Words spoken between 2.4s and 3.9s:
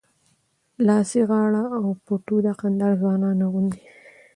د کندهار ځوانان اغوندي.